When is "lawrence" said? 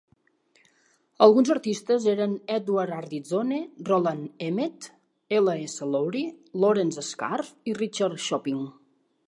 6.65-7.07